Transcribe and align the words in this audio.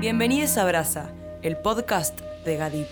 Bienvenidos 0.00 0.56
a 0.58 0.64
Brasa, 0.64 1.10
el 1.42 1.56
podcast 1.56 2.20
de 2.44 2.56
Gadip. 2.56 2.86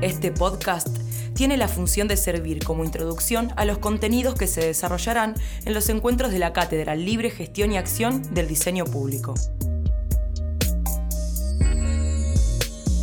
Este 0.00 0.30
podcast 0.30 0.96
tiene 1.34 1.56
la 1.56 1.66
función 1.66 2.06
de 2.06 2.16
servir 2.16 2.62
como 2.62 2.84
introducción 2.84 3.50
a 3.56 3.64
los 3.64 3.78
contenidos 3.78 4.36
que 4.36 4.46
se 4.46 4.64
desarrollarán 4.64 5.34
en 5.64 5.74
los 5.74 5.88
encuentros 5.88 6.30
de 6.30 6.38
la 6.38 6.52
Cátedra 6.52 6.94
Libre 6.94 7.30
Gestión 7.30 7.72
y 7.72 7.78
Acción 7.78 8.22
del 8.32 8.46
Diseño 8.46 8.84
Público. 8.84 9.34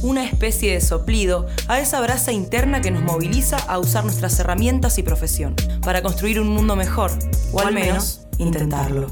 Una 0.03 0.23
especie 0.23 0.71
de 0.71 0.79
soplido 0.79 1.47
a 1.67 1.81
esa 1.81 1.99
brasa 1.99 2.31
interna 2.31 2.79
que 2.79 2.91
nos 2.91 3.03
moviliza 3.03 3.57
a 3.57 3.77
usar 3.77 4.05
nuestras 4.05 4.39
herramientas 4.39 4.97
y 4.99 5.03
profesión 5.03 5.53
para 5.83 6.01
construir 6.01 6.39
un 6.39 6.47
mundo 6.47 6.77
mejor, 6.77 7.11
o 7.51 7.59
al 7.59 7.73
menos 7.73 8.20
intentarlo. 8.41 9.07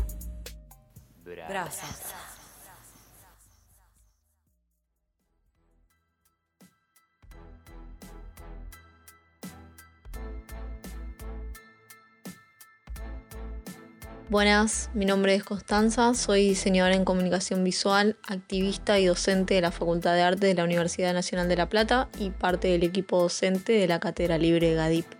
Buenas, 14.29 14.91
mi 14.93 15.05
nombre 15.05 15.33
es 15.33 15.43
Constanza, 15.43 16.13
soy 16.13 16.49
diseñadora 16.49 16.95
en 16.95 17.03
comunicación 17.03 17.63
visual, 17.63 18.15
activista 18.27 18.99
y 18.99 19.07
docente 19.07 19.55
de 19.55 19.61
la 19.61 19.71
Facultad 19.71 20.13
de 20.13 20.21
Arte 20.21 20.45
de 20.45 20.53
la 20.53 20.65
Universidad 20.65 21.13
Nacional 21.13 21.49
de 21.49 21.55
La 21.55 21.67
Plata 21.67 22.09
y 22.19 22.29
parte 22.29 22.67
del 22.67 22.83
equipo 22.83 23.19
docente 23.19 23.73
de 23.73 23.87
la 23.87 23.99
Cátedra 23.99 24.37
Libre 24.37 24.75
GADIP. 24.75 25.18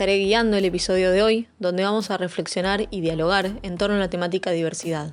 Estaré 0.00 0.16
guiando 0.16 0.56
el 0.56 0.64
episodio 0.64 1.10
de 1.10 1.22
hoy, 1.22 1.46
donde 1.58 1.84
vamos 1.84 2.10
a 2.10 2.16
reflexionar 2.16 2.86
y 2.88 3.02
dialogar 3.02 3.60
en 3.62 3.76
torno 3.76 3.96
a 3.96 3.98
la 3.98 4.08
temática 4.08 4.50
diversidad. 4.50 5.12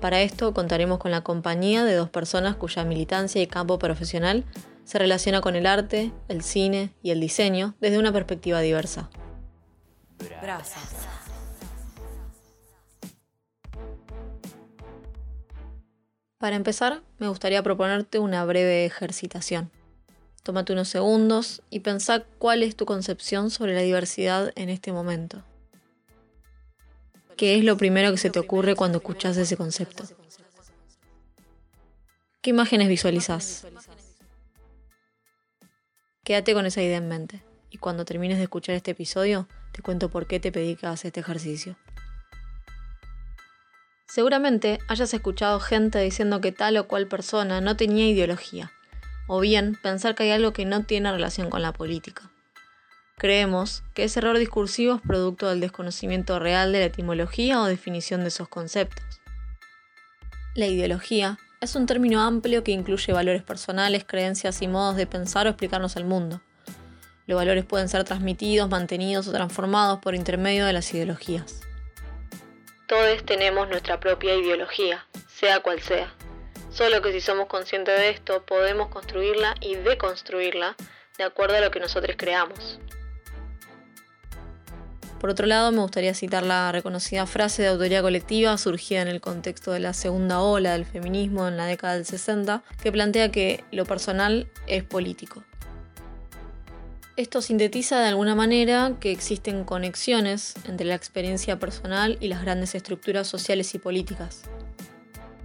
Para 0.00 0.22
esto 0.22 0.54
contaremos 0.54 0.96
con 0.98 1.10
la 1.10 1.20
compañía 1.20 1.84
de 1.84 1.94
dos 1.94 2.08
personas 2.08 2.56
cuya 2.56 2.84
militancia 2.84 3.42
y 3.42 3.46
campo 3.46 3.78
profesional 3.78 4.46
se 4.84 4.98
relaciona 4.98 5.42
con 5.42 5.56
el 5.56 5.66
arte, 5.66 6.10
el 6.28 6.42
cine 6.42 6.94
y 7.02 7.10
el 7.10 7.20
diseño 7.20 7.74
desde 7.82 7.98
una 7.98 8.10
perspectiva 8.10 8.62
diversa. 8.62 9.10
Para 16.38 16.56
empezar, 16.56 17.02
me 17.18 17.28
gustaría 17.28 17.62
proponerte 17.62 18.18
una 18.18 18.42
breve 18.46 18.86
ejercitación. 18.86 19.70
Tómate 20.48 20.72
unos 20.72 20.88
segundos 20.88 21.60
y 21.68 21.80
pensá 21.80 22.24
cuál 22.38 22.62
es 22.62 22.74
tu 22.74 22.86
concepción 22.86 23.50
sobre 23.50 23.74
la 23.74 23.82
diversidad 23.82 24.50
en 24.56 24.70
este 24.70 24.92
momento. 24.92 25.44
¿Qué 27.36 27.58
es 27.58 27.64
lo 27.64 27.76
primero 27.76 28.10
que 28.10 28.16
se 28.16 28.30
te 28.30 28.38
ocurre 28.38 28.74
cuando 28.74 28.96
escuchas 28.96 29.36
ese 29.36 29.58
concepto? 29.58 30.04
¿Qué 32.40 32.48
imágenes 32.48 32.88
visualizas? 32.88 33.66
Quédate 36.24 36.54
con 36.54 36.64
esa 36.64 36.80
idea 36.80 36.96
en 36.96 37.08
mente 37.08 37.42
y 37.68 37.76
cuando 37.76 38.06
termines 38.06 38.38
de 38.38 38.44
escuchar 38.44 38.74
este 38.74 38.92
episodio, 38.92 39.46
te 39.72 39.82
cuento 39.82 40.08
por 40.08 40.26
qué 40.26 40.40
te 40.40 40.50
pedí 40.50 40.76
que 40.76 40.86
hagas 40.86 41.04
este 41.04 41.20
ejercicio. 41.20 41.76
Seguramente 44.06 44.78
hayas 44.88 45.12
escuchado 45.12 45.60
gente 45.60 45.98
diciendo 45.98 46.40
que 46.40 46.52
tal 46.52 46.78
o 46.78 46.88
cual 46.88 47.06
persona 47.06 47.60
no 47.60 47.76
tenía 47.76 48.08
ideología, 48.08 48.72
o 49.28 49.38
bien 49.38 49.78
pensar 49.80 50.16
que 50.16 50.24
hay 50.24 50.32
algo 50.32 50.52
que 50.52 50.64
no 50.64 50.82
tiene 50.82 51.12
relación 51.12 51.50
con 51.50 51.62
la 51.62 51.72
política. 51.72 52.32
Creemos 53.16 53.84
que 53.94 54.04
ese 54.04 54.18
error 54.18 54.38
discursivo 54.38 54.96
es 54.96 55.02
producto 55.02 55.48
del 55.48 55.60
desconocimiento 55.60 56.38
real 56.38 56.72
de 56.72 56.80
la 56.80 56.86
etimología 56.86 57.60
o 57.60 57.66
definición 57.66 58.22
de 58.22 58.28
esos 58.28 58.48
conceptos. 58.48 59.04
La 60.54 60.66
ideología 60.66 61.38
es 61.60 61.74
un 61.74 61.86
término 61.86 62.20
amplio 62.20 62.62
que 62.62 62.72
incluye 62.72 63.12
valores 63.12 63.42
personales, 63.42 64.04
creencias 64.04 64.62
y 64.62 64.68
modos 64.68 64.96
de 64.96 65.06
pensar 65.06 65.46
o 65.46 65.50
explicarnos 65.50 65.96
el 65.96 66.04
mundo. 66.04 66.40
Los 67.26 67.36
valores 67.36 67.64
pueden 67.64 67.88
ser 67.88 68.04
transmitidos, 68.04 68.70
mantenidos 68.70 69.28
o 69.28 69.32
transformados 69.32 69.98
por 69.98 70.14
intermedio 70.14 70.64
de 70.64 70.72
las 70.72 70.92
ideologías. 70.94 71.60
Todos 72.86 73.22
tenemos 73.26 73.68
nuestra 73.68 74.00
propia 74.00 74.34
ideología, 74.34 75.06
sea 75.28 75.60
cual 75.60 75.80
sea. 75.82 76.14
Solo 76.70 77.02
que 77.02 77.12
si 77.12 77.20
somos 77.20 77.46
conscientes 77.46 77.98
de 77.98 78.10
esto, 78.10 78.44
podemos 78.44 78.88
construirla 78.88 79.54
y 79.60 79.76
deconstruirla 79.76 80.76
de 81.16 81.24
acuerdo 81.24 81.56
a 81.56 81.60
lo 81.60 81.70
que 81.70 81.80
nosotros 81.80 82.16
creamos. 82.18 82.78
Por 85.20 85.30
otro 85.30 85.46
lado, 85.46 85.72
me 85.72 85.80
gustaría 85.80 86.14
citar 86.14 86.44
la 86.44 86.70
reconocida 86.70 87.26
frase 87.26 87.62
de 87.62 87.68
autoría 87.68 88.02
colectiva 88.02 88.56
surgida 88.56 89.02
en 89.02 89.08
el 89.08 89.20
contexto 89.20 89.72
de 89.72 89.80
la 89.80 89.92
segunda 89.92 90.40
ola 90.40 90.72
del 90.72 90.84
feminismo 90.84 91.48
en 91.48 91.56
la 91.56 91.66
década 91.66 91.94
del 91.94 92.04
60, 92.04 92.62
que 92.80 92.92
plantea 92.92 93.32
que 93.32 93.64
lo 93.72 93.84
personal 93.84 94.48
es 94.68 94.84
político. 94.84 95.42
Esto 97.16 97.42
sintetiza 97.42 97.98
de 97.98 98.06
alguna 98.06 98.36
manera 98.36 98.92
que 99.00 99.10
existen 99.10 99.64
conexiones 99.64 100.54
entre 100.66 100.86
la 100.86 100.94
experiencia 100.94 101.58
personal 101.58 102.16
y 102.20 102.28
las 102.28 102.42
grandes 102.42 102.76
estructuras 102.76 103.26
sociales 103.26 103.74
y 103.74 103.80
políticas. 103.80 104.42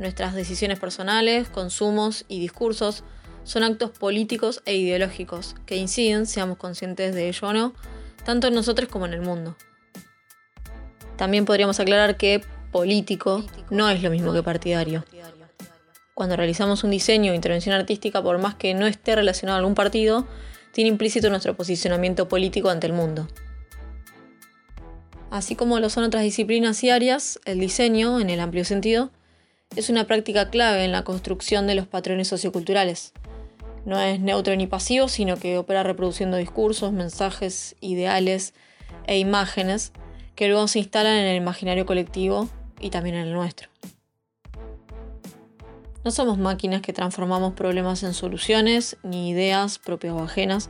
Nuestras 0.04 0.36
decisiones 0.36 0.80
personales, 0.80 1.48
consumos 1.48 2.26
y 2.28 2.42
discursos 2.42 3.06
son 3.46 3.64
actos 3.64 3.92
políticos 3.92 4.62
e 4.66 4.76
ideológicos 4.76 5.56
que 5.66 5.78
inciden, 5.78 6.26
seamos 6.26 6.58
conscientes 6.58 7.16
de 7.16 7.30
ello 7.30 7.48
o 7.48 7.54
no, 7.54 7.74
tanto 8.26 8.48
en 8.48 8.54
nosotros 8.54 8.90
como 8.90 9.06
en 9.06 9.14
el 9.14 9.22
mundo. 9.22 9.56
También 11.16 11.46
podríamos 11.46 11.80
aclarar 11.80 12.18
que 12.18 12.44
político 12.74 13.46
no 13.70 13.90
es 13.90 14.04
lo 14.04 14.10
mismo 14.10 14.34
que 14.34 14.44
partidario. 14.44 15.06
Cuando 16.14 16.36
realizamos 16.36 16.84
un 16.84 16.92
diseño 16.92 17.32
o 17.32 17.36
intervención 17.36 17.74
artística, 17.74 18.22
por 18.22 18.40
más 18.40 18.56
que 18.56 18.74
no 18.74 18.86
esté 18.86 19.16
relacionado 19.16 19.56
a 19.56 19.60
algún 19.60 19.74
partido, 19.74 20.28
tiene 20.74 20.90
implícito 20.90 21.30
nuestro 21.30 21.56
posicionamiento 21.56 22.28
político 22.28 22.70
ante 22.70 22.88
el 22.88 22.94
mundo. 22.94 23.30
Así 25.32 25.56
como 25.56 25.80
lo 25.80 25.90
son 25.90 26.04
otras 26.04 26.24
disciplinas 26.24 26.84
y 26.84 26.90
áreas, 26.90 27.40
el 27.46 27.62
diseño, 27.62 28.20
en 28.20 28.30
el 28.30 28.42
amplio 28.42 28.66
sentido, 28.66 29.10
es 29.76 29.90
una 29.90 30.06
práctica 30.06 30.50
clave 30.50 30.86
en 30.86 30.92
la 30.92 31.04
construcción 31.04 31.68
de 31.68 31.76
los 31.76 31.88
patrones 31.88 32.28
socioculturales. 32.28 33.14
No 33.86 34.00
es 34.00 34.20
neutro 34.20 34.56
ni 34.56 34.68
pasivo, 34.68 35.08
sino 35.08 35.38
que 35.38 35.58
opera 35.58 35.84
reproduciendo 35.84 36.38
discursos, 36.38 36.94
mensajes, 36.94 37.76
ideales 37.82 38.54
e 39.08 39.18
imágenes 39.18 39.92
que 40.36 40.48
luego 40.48 40.68
se 40.68 40.80
instalan 40.80 41.18
en 41.18 41.26
el 41.26 41.38
imaginario 41.38 41.86
colectivo 41.86 42.50
y 42.80 42.90
también 42.90 43.16
en 43.16 43.28
el 43.28 43.34
nuestro. 43.34 43.70
No 46.04 46.12
somos 46.12 46.38
máquinas 46.38 46.82
que 46.82 46.92
transformamos 46.92 47.54
problemas 47.54 48.04
en 48.04 48.14
soluciones, 48.14 48.98
ni 49.04 49.30
ideas 49.30 49.80
propias 49.80 50.14
o 50.14 50.20
ajenas 50.24 50.70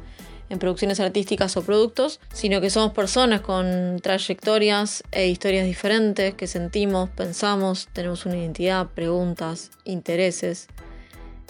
en 0.53 0.59
producciones 0.59 1.00
artísticas 1.00 1.58
o 1.58 1.64
productos, 1.64 2.19
sino 2.31 2.62
que 2.62 2.69
somos 2.69 2.94
personas 2.94 3.41
con 3.41 4.00
trayectorias 4.02 5.03
e 5.12 5.28
historias 5.28 5.66
diferentes 5.66 6.34
que 6.36 6.47
sentimos, 6.47 7.09
pensamos, 7.09 7.90
tenemos 7.91 8.25
una 8.25 8.38
identidad, 8.38 8.88
preguntas, 8.88 9.72
intereses. 9.84 10.68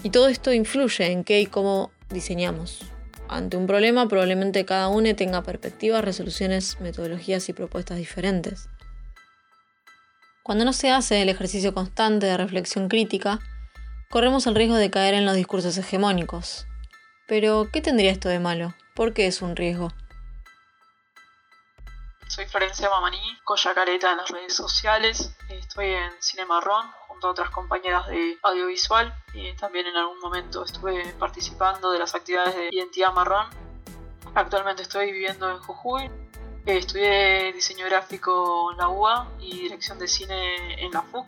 Y 0.01 0.09
todo 0.09 0.27
esto 0.27 0.51
influye 0.51 1.11
en 1.11 1.23
qué 1.23 1.41
y 1.41 1.45
cómo 1.45 1.91
diseñamos. 2.09 2.81
Ante 3.29 3.57
un 3.57 3.67
problema 3.67 4.07
probablemente 4.07 4.65
cada 4.65 4.87
uno 4.89 5.15
tenga 5.15 5.43
perspectivas, 5.43 6.03
resoluciones, 6.03 6.79
metodologías 6.81 7.47
y 7.49 7.53
propuestas 7.53 7.97
diferentes. 7.97 8.69
Cuando 10.43 10.65
no 10.65 10.73
se 10.73 10.91
hace 10.91 11.21
el 11.21 11.29
ejercicio 11.29 11.73
constante 11.73 12.25
de 12.25 12.35
reflexión 12.35 12.89
crítica, 12.89 13.39
corremos 14.09 14.45
el 14.45 14.55
riesgo 14.55 14.75
de 14.75 14.89
caer 14.89 15.13
en 15.13 15.25
los 15.25 15.35
discursos 15.35 15.77
hegemónicos. 15.77 16.67
Pero, 17.27 17.69
¿qué 17.71 17.81
tendría 17.81 18.11
esto 18.11 18.29
de 18.29 18.39
malo? 18.39 18.73
¿Por 18.95 19.13
qué 19.13 19.27
es 19.27 19.41
un 19.41 19.55
riesgo? 19.55 19.89
Soy 22.27 22.45
Florencia 22.47 22.89
Mamaní, 22.89 23.21
Coya 23.43 23.73
Careta 23.73 24.11
en 24.11 24.17
las 24.17 24.29
redes 24.29 24.55
sociales. 24.55 25.35
Estoy 25.49 25.87
en 25.87 26.11
Cine 26.19 26.45
Marrón 26.45 26.87
junto 27.07 27.27
a 27.27 27.31
otras 27.31 27.49
compañeras 27.51 28.07
de 28.07 28.37
audiovisual 28.41 29.13
y 29.33 29.53
también 29.55 29.85
en 29.87 29.95
algún 29.95 30.19
momento 30.19 30.65
estuve 30.65 31.13
participando 31.19 31.91
de 31.91 31.99
las 31.99 32.15
actividades 32.15 32.55
de 32.55 32.69
Identidad 32.71 33.13
Marrón. 33.13 33.47
Actualmente 34.33 34.81
estoy 34.81 35.11
viviendo 35.11 35.49
en 35.51 35.59
Jujuy. 35.59 36.09
Estudié 36.65 37.53
diseño 37.53 37.85
gráfico 37.85 38.71
en 38.71 38.77
la 38.79 38.89
UA 38.89 39.27
y 39.39 39.61
dirección 39.61 39.99
de 39.99 40.07
cine 40.07 40.83
en 40.83 40.91
la 40.91 41.03
FUC 41.03 41.27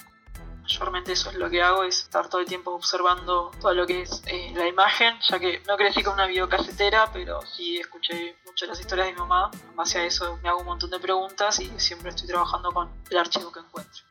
mayormente 0.66 1.12
eso 1.12 1.30
es 1.30 1.36
lo 1.36 1.48
que 1.48 1.62
hago, 1.62 1.84
es 1.84 2.00
estar 2.00 2.28
todo 2.28 2.42
el 2.42 2.48
tiempo 2.48 2.72
observando 2.72 3.52
todo 3.62 3.74
lo 3.76 3.86
que 3.86 4.02
es 4.02 4.24
eh, 4.26 4.52
la 4.56 4.68
imagen, 4.68 5.16
ya 5.30 5.38
que 5.38 5.62
no 5.68 5.78
crecí 5.78 6.02
con 6.02 6.16
una 6.16 6.26
videocasetera, 6.26 7.12
pero 7.14 7.40
sí 7.44 7.78
escuché 7.78 8.36
mucho 8.46 8.66
las 8.66 8.80
historias 8.80 9.08
de 9.08 9.14
mi 9.14 9.20
mamá. 9.20 9.52
En 9.70 9.76
base 9.76 10.00
a 10.00 10.06
eso 10.06 10.40
me 10.42 10.50
hago 10.50 10.62
un 10.62 10.66
montón 10.66 10.90
de 10.90 11.00
preguntas 11.00 11.60
y 11.60 11.72
siempre 11.80 12.10
estoy 12.10 12.28
trabajando 12.28 12.72
con 12.72 12.90
el 13.12 13.18
archivo 13.18 13.52
que 13.52 13.60
encuentro. 13.60 14.04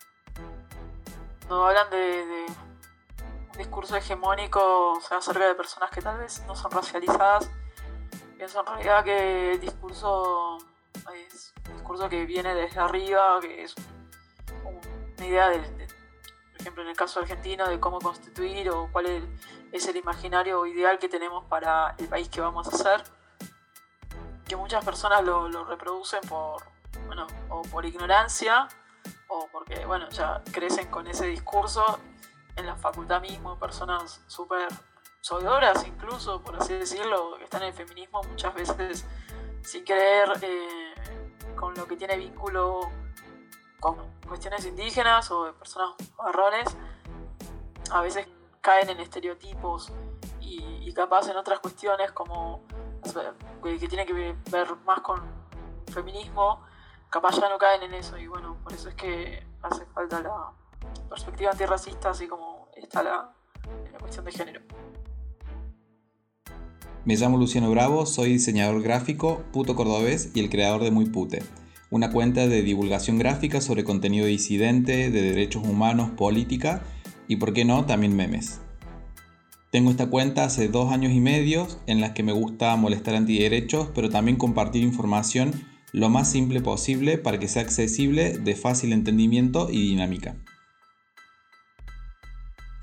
Cuando 1.41 1.67
hablan 1.67 1.91
de, 1.91 2.47
un 3.53 3.59
discurso 3.59 3.97
hegemónico 3.97 4.93
o 4.93 5.01
sea, 5.01 5.19
acerca 5.19 5.49
de 5.49 5.55
personas 5.57 5.91
que 5.91 6.03
tal 6.03 6.19
vez 6.19 6.41
no 6.47 6.55
son 6.55 6.71
racializadas, 6.71 7.51
pienso 8.37 8.61
en 8.61 8.67
realidad 8.67 9.05
que 9.05 9.53
el 9.55 9.61
discurso 9.61 10.59
es 11.13 11.53
discurso 11.73 12.09
que 12.09 12.25
viene 12.25 12.55
desde 12.55 12.79
arriba, 12.79 13.41
que 13.41 13.65
es 13.65 13.75
una 15.17 15.27
idea, 15.27 15.49
de, 15.49 15.59
por 15.59 16.04
ejemplo, 16.65 16.83
en 16.83 16.89
el 16.89 16.97
caso 16.97 17.21
argentino, 17.21 17.69
de 17.69 17.79
cómo 17.79 17.99
constituir 17.99 18.71
o 18.71 18.89
cuál 18.91 19.05
es, 19.71 19.87
el 19.87 19.97
imaginario 19.97 20.65
ideal 20.65 20.99
que 20.99 21.11
tenemos 21.11 21.45
para 21.45 21.95
el 21.99 22.09
país 22.09 22.31
que 22.31 22.41
vamos 22.41 22.67
a 22.67 22.71
hacer. 22.71 23.05
Que 24.49 24.57
muchas 24.57 24.83
personas 24.83 25.23
lo, 25.23 25.65
reproducen 25.65 26.21
por, 26.27 26.63
bueno, 27.07 27.27
o 27.51 27.61
por 27.63 27.85
ignorancia 27.85 28.67
o 29.29 29.47
porque, 29.53 29.85
bueno, 29.85 30.09
ya 30.09 30.43
crecen 30.53 30.91
con 30.91 31.07
ese 31.07 31.27
discurso 31.27 31.99
en 32.57 32.67
la 32.67 32.77
facultad 32.77 33.21
mismo, 33.21 33.59
personas 33.59 34.23
súper 34.27 34.69
soidoras 35.21 35.87
incluso, 35.87 36.41
por 36.41 36.57
así 36.57 36.73
decirlo, 36.73 37.37
que 37.37 37.45
están 37.45 37.63
en 37.63 37.69
el 37.69 37.75
feminismo 37.75 38.23
muchas 38.23 38.55
veces 38.55 39.05
sin 39.63 39.85
creer 39.85 40.33
eh, 40.41 40.95
con 41.57 41.75
lo 41.75 41.87
que 41.87 41.97
tiene 41.97 42.17
vínculo 42.17 42.91
con 43.81 44.14
cuestiones 44.27 44.65
indígenas 44.67 45.31
o 45.31 45.45
de 45.47 45.53
personas 45.53 45.91
marrones, 46.19 46.77
a 47.91 48.01
veces 48.01 48.27
caen 48.61 48.89
en 48.91 49.01
estereotipos 49.01 49.93
y, 50.41 50.93
capaz 50.95 51.29
en 51.29 51.37
otras 51.37 51.59
cuestiones 51.59 52.13
como 52.13 52.63
que, 53.63 53.79
que 53.79 53.89
tiene 53.89 54.07
que 54.07 54.13
ver 54.13 54.77
más 54.87 55.01
con 55.01 55.21
feminismo, 55.93 56.61
capaz 57.11 57.41
ya 57.41 57.49
no 57.49 57.59
caen 57.59 57.83
en 57.83 57.95
eso 57.95 58.17
y 58.17 58.29
bueno, 58.29 58.57
por 58.63 58.73
eso 58.73 58.89
es 58.89 58.95
que 58.95 59.45
hace 59.61 59.85
falta 59.87 60.23
la 60.23 60.53
perspectiva 61.09 61.51
antirracista 61.51 62.11
así 62.11 62.29
como 62.29 62.69
está 62.77 63.03
la 63.03 63.35
cuestión 63.99 64.25
de 64.25 64.31
género. 64.31 64.61
Me 67.05 67.17
llamo 67.17 67.37
Luciano 67.37 67.71
Bravo, 67.71 68.07
soy 68.07 68.31
diseñador 68.31 68.81
gráfico, 68.81 69.43
puto 69.53 69.77
cordobés 69.77 70.35
y 70.35 70.41
el 70.41 70.49
creador 70.49 70.83
de 70.83 70.91
Muy 70.91 71.05
Pute, 71.05 71.43
una 71.95 72.11
cuenta 72.11 72.49
de 72.49 72.63
divulgación 72.63 73.21
gráfica 73.21 73.61
sobre 73.61 73.85
contenido 73.85 74.27
disidente, 74.27 75.13
de 75.13 75.23
derechos 75.23 75.63
humanos, 75.63 76.11
política 76.11 76.83
y, 77.29 77.37
por 77.37 77.53
qué 77.53 77.65
no, 77.65 77.87
también 77.87 78.17
memes. 78.17 78.61
Tengo 79.71 79.93
esta 79.93 80.11
cuenta 80.11 80.45
hace 80.45 80.67
dos 80.67 80.93
años 80.93 81.13
y 81.13 81.21
medio 81.21 81.69
en 81.87 82.01
las 82.01 82.11
que 82.11 82.25
me 82.25 82.33
gusta 82.33 82.75
molestar 82.75 83.15
antiderechos, 83.15 83.91
pero 83.95 84.11
también 84.11 84.37
compartir 84.37 84.83
información 84.83 85.53
lo 85.93 86.09
más 86.09 86.29
simple 86.29 86.61
posible 86.61 87.17
para 87.17 87.39
que 87.39 87.47
sea 87.47 87.63
accesible, 87.63 88.39
de 88.39 88.57
fácil 88.57 88.93
entendimiento 88.93 89.69
y 89.71 89.81
dinámica. 89.81 90.35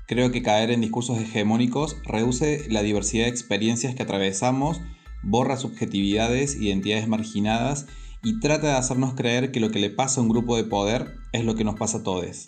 Creo 0.08 0.32
que 0.32 0.40
caer 0.40 0.70
en 0.70 0.80
discursos 0.80 1.18
hegemónicos 1.18 1.98
reduce 2.06 2.64
la 2.70 2.80
diversidad 2.80 3.24
de 3.24 3.30
experiencias 3.30 3.94
que 3.94 4.04
atravesamos, 4.04 4.80
borra 5.22 5.58
subjetividades, 5.58 6.56
identidades 6.56 7.08
marginadas 7.08 7.86
y 8.22 8.40
trata 8.40 8.68
de 8.68 8.74
hacernos 8.74 9.14
creer 9.14 9.52
que 9.52 9.60
lo 9.60 9.70
que 9.70 9.78
le 9.78 9.90
pasa 9.90 10.20
a 10.20 10.22
un 10.22 10.28
grupo 10.28 10.56
de 10.56 10.64
poder 10.64 11.14
es 11.32 11.44
lo 11.44 11.54
que 11.54 11.64
nos 11.64 11.76
pasa 11.76 11.98
a 11.98 12.02
todos. 12.02 12.46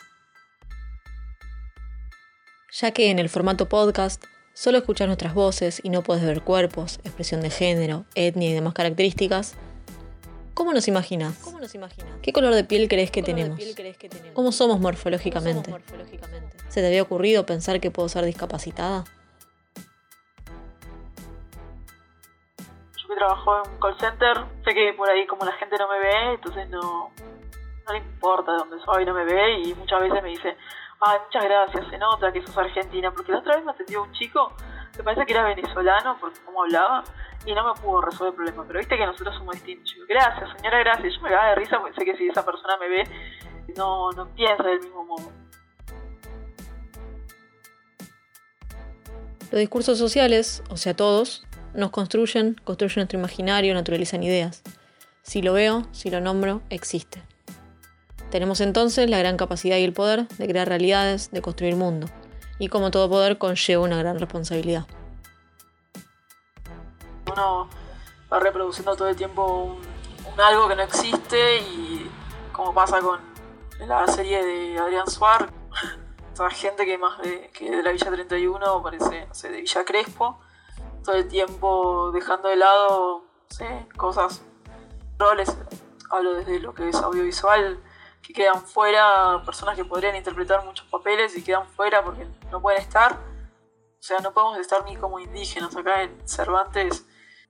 Ya 2.79 2.91
que 2.91 3.09
en 3.09 3.19
el 3.19 3.29
formato 3.29 3.69
podcast 3.69 4.23
solo 4.53 4.77
escuchas 4.77 5.07
nuestras 5.07 5.33
voces 5.33 5.81
y 5.83 5.89
no 5.89 6.01
puedes 6.03 6.23
ver 6.23 6.41
cuerpos, 6.41 6.99
expresión 7.03 7.41
de 7.41 7.49
género, 7.49 8.05
etnia 8.15 8.49
y 8.49 8.53
demás 8.53 8.73
características, 8.73 9.55
¿Cómo 10.55 10.71
nos 10.71 10.87
imaginas? 10.87 11.35
¿Qué 12.21 12.31
color 12.31 12.55
de 12.55 12.63
piel 12.63 12.87
crees 12.87 13.11
que, 13.11 13.21
tenemos? 13.21 13.59
¿Cómo 14.33 14.53
somos 14.53 14.79
morfológicamente? 14.79 15.75
¿Se 16.69 16.79
te 16.79 16.87
había 16.87 17.01
ocurrido 17.03 17.45
pensar 17.45 17.81
que 17.81 17.91
puedo 17.91 18.07
ser 18.07 18.23
discapacitada? 18.23 19.03
Trabajo 23.25 23.63
en 23.65 23.71
un 23.71 23.79
call 23.79 23.99
center, 23.99 24.37
sé 24.63 24.73
que 24.75 24.93
por 24.93 25.09
ahí 25.09 25.25
como 25.25 25.45
la 25.45 25.53
gente 25.53 25.75
no 25.79 25.87
me 25.87 25.97
ve, 25.97 26.33
entonces 26.35 26.69
no, 26.69 27.09
no 27.87 27.91
le 27.91 27.97
importa 27.97 28.51
de 28.51 28.57
dónde 28.59 28.77
soy, 28.85 29.03
no 29.03 29.15
me 29.15 29.25
ve 29.25 29.61
y 29.61 29.73
muchas 29.73 29.99
veces 29.99 30.21
me 30.21 30.29
dice, 30.29 30.55
ay, 31.01 31.17
muchas 31.25 31.43
gracias, 31.43 31.87
se 31.89 31.97
nota 31.97 32.31
que 32.31 32.45
sos 32.45 32.55
argentina, 32.55 33.09
porque 33.09 33.31
la 33.31 33.39
otra 33.39 33.55
vez 33.55 33.65
me 33.65 33.71
atendió 33.71 34.03
un 34.03 34.11
chico, 34.11 34.53
me 34.95 35.03
parece 35.03 35.25
que 35.25 35.33
era 35.33 35.43
venezolano, 35.43 36.17
porque 36.19 36.39
cómo 36.45 36.65
hablaba, 36.65 37.03
y 37.47 37.53
no 37.55 37.73
me 37.73 37.81
pudo 37.81 38.01
resolver 38.01 38.29
el 38.29 38.35
problema. 38.35 38.63
Pero 38.67 38.79
viste 38.79 38.95
que 38.95 39.05
nosotros 39.07 39.35
somos 39.37 39.55
distintos. 39.55 39.91
gracias, 40.07 40.49
señora, 40.57 40.79
gracias. 40.79 41.15
Yo 41.15 41.21
me 41.21 41.29
cago 41.29 41.49
de 41.49 41.55
risa 41.55 41.79
porque 41.79 41.95
sé 41.95 42.05
que 42.05 42.17
si 42.17 42.27
esa 42.27 42.45
persona 42.45 42.77
me 42.77 42.89
ve, 42.89 43.03
no, 43.75 44.11
no 44.11 44.27
piensa 44.35 44.63
del 44.63 44.81
mismo 44.81 45.03
modo. 45.03 45.31
Los 49.51 49.59
discursos 49.59 49.97
sociales, 49.97 50.63
o 50.69 50.77
sea, 50.77 50.95
todos, 50.95 51.45
nos 51.75 51.91
construyen, 51.91 52.55
construyen 52.63 52.95
nuestro 52.95 53.19
imaginario, 53.19 53.73
naturalizan 53.73 54.23
ideas. 54.23 54.63
Si 55.23 55.41
lo 55.41 55.53
veo, 55.53 55.87
si 55.91 56.09
lo 56.09 56.21
nombro, 56.21 56.61
existe. 56.69 57.21
Tenemos 58.31 58.61
entonces 58.61 59.09
la 59.09 59.19
gran 59.19 59.37
capacidad 59.37 59.77
y 59.77 59.83
el 59.83 59.93
poder 59.93 60.27
de 60.27 60.47
crear 60.47 60.67
realidades, 60.67 61.31
de 61.31 61.41
construir 61.41 61.75
mundo. 61.75 62.07
Y 62.59 62.69
como 62.69 62.91
todo 62.91 63.09
poder 63.09 63.37
conlleva 63.37 63.83
una 63.83 63.97
gran 63.97 64.19
responsabilidad 64.19 64.85
uno 67.35 67.69
va 68.31 68.39
reproduciendo 68.39 68.95
todo 68.95 69.09
el 69.09 69.15
tiempo 69.15 69.77
un, 70.25 70.41
algo 70.41 70.67
que 70.67 70.75
no 70.75 70.83
existe 70.83 71.57
y 71.59 72.09
como 72.51 72.73
pasa 72.73 72.99
con 72.99 73.19
la 73.79 74.07
serie 74.07 74.43
de 74.43 74.79
Adrián 74.79 75.07
Suar, 75.07 75.49
toda 76.35 76.49
gente 76.49 76.85
que 76.85 76.97
más 76.97 77.21
de, 77.21 77.49
que 77.53 77.69
de 77.69 77.83
la 77.83 77.91
Villa 77.91 78.11
31 78.11 78.83
parece, 78.83 79.27
de 79.43 79.61
Villa 79.61 79.85
Crespo, 79.85 80.39
todo 81.05 81.15
el 81.15 81.27
tiempo 81.27 82.11
dejando 82.11 82.49
de 82.49 82.55
lado, 82.57 83.23
cosas, 83.95 84.41
roles, 85.17 85.55
hablo 86.09 86.33
desde 86.33 86.59
lo 86.59 86.73
que 86.73 86.89
es 86.89 86.95
audiovisual, 86.95 87.81
que 88.21 88.33
quedan 88.33 88.61
fuera, 88.61 89.41
personas 89.45 89.75
que 89.75 89.85
podrían 89.85 90.15
interpretar 90.15 90.65
muchos 90.65 90.87
papeles 90.87 91.37
y 91.37 91.43
quedan 91.43 91.67
fuera 91.67 92.03
porque 92.03 92.27
no 92.51 92.61
pueden 92.61 92.81
estar. 92.81 93.13
O 93.13 94.07
sea, 94.07 94.19
no 94.19 94.33
podemos 94.33 94.57
estar 94.57 94.83
ni 94.85 94.95
como 94.97 95.19
indígenas. 95.19 95.75
Acá 95.75 96.03
en 96.03 96.27
Cervantes 96.27 97.05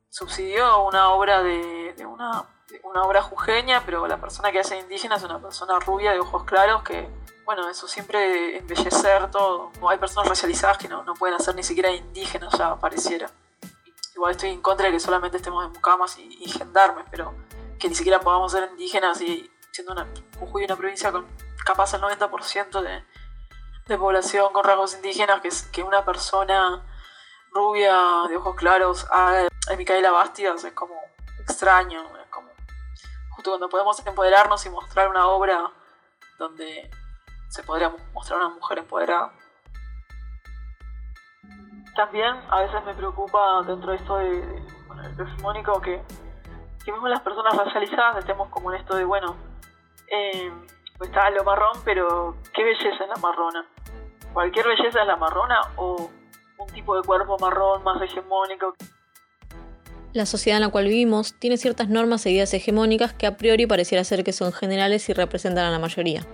subsidió 0.10 0.84
una 0.84 1.10
obra 1.10 1.44
de, 1.44 1.96
una, 2.06 2.46
una, 2.84 3.04
obra 3.04 3.22
jujeña, 3.22 3.84
pero 3.86 4.07
la 4.07 4.19
persona 4.19 4.52
que 4.52 4.60
hace 4.60 4.80
indígena 4.80 5.16
es 5.16 5.24
una 5.24 5.42
persona 5.42 5.80
rubia 5.80 6.12
de 6.12 6.19
ojos 6.19 6.44
claros 6.44 6.84
que, 6.84 7.10
bueno, 7.46 7.69
eso 7.69 7.88
siempre 7.88 8.57
embellecer 8.57 9.31
todo. 9.31 9.72
Hay 9.90 9.98
personas 9.98 10.30
racializadas 10.30 10.78
que 10.78 10.88
no, 10.88 11.04
no 11.04 11.13
pueden 11.13 11.36
hacer 11.36 11.56
ni 11.56 11.63
siquiera 11.63 11.92
indígenas 11.92 12.54
ya 12.57 12.75
pareciera. 12.78 13.30
Igual 14.15 14.31
estoy 14.31 14.50
en 14.50 14.62
contra 14.62 14.88
de 14.88 14.94
que 14.94 15.00
solamente 15.00 15.38
estemos 15.38 15.65
en 15.65 15.73
mucamas 15.73 16.17
y, 16.17 16.50
gendarmes, 16.50 17.06
pero 17.12 17.35
que 17.77 17.89
ni 17.89 17.95
siquiera 17.95 18.21
podamos 18.21 18.51
ser 18.51 18.69
indígenas 18.71 19.19
y 19.21 19.51
siendo 19.71 19.92
una 19.92 20.07
Jujuy 20.40 20.63
una 20.63 20.78
provincia 20.78 21.11
con 21.11 21.28
capaz 21.66 21.94
el 21.94 22.01
90% 22.01 22.81
de, 22.81 23.04
de 23.87 23.97
población 23.97 24.54
con 24.54 24.63
rasgos 24.63 24.95
indígenas, 24.95 25.42
que, 25.71 25.83
una 25.83 26.06
persona 26.06 26.85
rubia 27.51 27.94
de 28.30 28.37
ojos 28.37 28.56
claros 28.56 29.06
haga 29.11 29.47
en 29.69 29.78
Micaela 29.78 30.11
Bastidas 30.11 30.63
es 30.63 30.73
como 30.73 30.95
extraño, 31.40 32.01
es 32.19 32.30
como 32.30 32.49
justo 33.31 33.51
cuando 33.51 33.69
podemos 33.69 34.06
empoderarnos 34.06 34.66
y 34.66 34.69
mostrar 34.69 35.09
una 35.09 35.28
obra 35.28 35.71
donde 36.37 36.90
se 37.49 37.63
podría 37.63 37.94
mostrar 38.13 38.40
una 38.40 38.49
mujer 38.49 38.80
empoderada. 38.80 39.33
También 41.95 42.35
a 42.49 42.61
veces 42.61 42.83
me 42.85 42.94
preocupa 42.94 43.61
dentro 43.66 43.92
de 43.92 43.97
esto 43.97 44.18
de, 44.18 44.64
bueno, 44.87 45.04
hegemónico 45.18 45.80
que, 45.81 46.02
que 46.83 46.92
mismo 46.92 47.07
las 47.07 47.21
personas 47.21 47.56
racializadas 47.56 48.18
estemos 48.18 48.49
como 48.49 48.73
en 48.73 48.81
esto 48.81 48.95
de, 48.97 49.06
bueno, 49.06 49.35
eh, 50.11 50.52
está 51.02 51.30
lo 51.30 51.44
marrón, 51.44 51.81
pero 51.83 52.35
¿qué 52.54 52.64
belleza 52.64 53.04
es 53.04 53.09
la 53.09 53.16
marrona? 53.21 53.66
¿Cualquier 54.33 54.68
belleza 54.68 55.02
es 55.02 55.07
la 55.07 55.16
marrona 55.16 55.59
o 55.78 56.09
un 56.57 56.68
tipo 56.68 56.95
de 56.95 57.04
cuerpo 57.04 57.37
marrón 57.40 57.83
más 57.83 58.02
hegemónico? 58.02 58.73
La 60.11 60.25
sociedad 60.25 60.57
en 60.57 60.64
la 60.64 60.71
cual 60.71 60.85
vivimos 60.85 61.33
tiene 61.40 61.57
ciertas 61.57 61.90
normas 61.90 62.25
e 62.25 62.31
ideas 62.31 62.54
hegemónicas 62.54 63.14
que 63.14 63.28
a 63.28 63.37
priori 63.37 63.68
pareciera 63.68 64.04
ser 64.04 64.23
que 64.23 64.33
son 64.33 64.54
generales 64.54 65.07
y 65.09 65.14
representan 65.14 65.66
a 65.66 65.71
la 65.71 65.80
mayoría. 65.80 66.25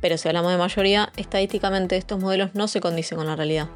Pero 0.00 0.16
si 0.18 0.28
hablamos 0.28 0.52
de 0.52 0.58
mayoría, 0.58 1.10
estadísticamente 1.16 1.96
estos 1.96 2.20
modelos 2.20 2.54
no 2.54 2.68
se 2.68 2.80
condicen 2.80 3.18
con 3.18 3.26
la 3.26 3.36
realidad. 3.36 3.68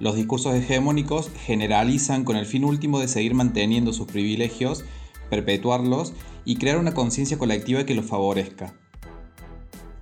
Los 0.00 0.14
discursos 0.14 0.54
hegemónicos 0.54 1.30
generalizan 1.44 2.24
con 2.24 2.36
el 2.36 2.46
fin 2.46 2.64
último 2.64 3.00
de 3.00 3.08
seguir 3.08 3.34
manteniendo 3.34 3.92
sus 3.92 4.06
privilegios, 4.06 4.84
perpetuarlos 5.28 6.12
y 6.44 6.56
crear 6.56 6.78
una 6.78 6.94
conciencia 6.94 7.36
colectiva 7.36 7.84
que 7.84 7.94
los 7.94 8.06
favorezca. 8.06 8.74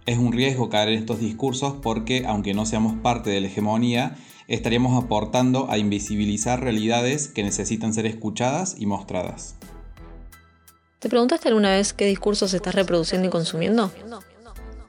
Es 0.05 0.19
un 0.19 0.33
riesgo 0.33 0.69
caer 0.69 0.91
en 0.91 0.99
estos 0.99 1.19
discursos 1.19 1.75
porque, 1.83 2.27
aunque 2.27 2.55
no 2.55 2.67
seamos 2.67 2.95
parte 3.03 3.31
de 3.31 3.41
la 3.41 3.49
hegemonía, 3.49 4.17
estaríamos 4.49 5.03
aportando 5.03 5.69
a 5.71 5.79
invisibilizar 5.79 6.63
realidades 6.63 7.29
que 7.29 7.43
necesitan 7.43 7.93
ser 7.93 8.07
escuchadas 8.07 8.77
y 8.79 8.87
mostradas. 8.87 9.57
¿Te 10.99 11.09
preguntaste 11.09 11.49
alguna 11.49 11.71
vez 11.71 11.93
qué 11.93 12.07
discursos 12.07 12.55
estás 12.55 12.75
reproduciendo 12.75 13.27
y 13.27 13.31
consumiendo? 13.31 13.91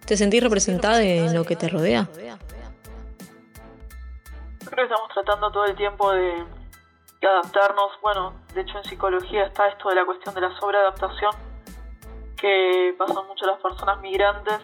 ¿Te 0.06 0.18
sentís 0.18 0.44
representada 0.44 1.02
en 1.04 1.34
lo 1.34 1.46
que 1.46 1.56
te 1.56 1.68
rodea? 1.68 2.10
Creo 4.78 4.88
que 4.88 4.94
estamos 4.94 5.12
tratando 5.12 5.52
todo 5.52 5.66
el 5.66 5.76
tiempo 5.76 6.12
de, 6.12 6.46
adaptarnos. 7.24 8.00
Bueno, 8.00 8.34
de 8.54 8.62
hecho 8.62 8.78
en 8.78 8.84
psicología 8.84 9.46
está 9.46 9.70
esto 9.70 9.90
de 9.90 9.96
la 9.96 10.06
cuestión 10.06 10.36
de 10.36 10.42
la 10.42 10.56
sobreadaptación, 10.60 11.32
que 12.40 12.94
pasan 12.96 13.26
mucho 13.26 13.48
las 13.48 13.60
personas 13.60 14.00
migrantes 14.02 14.60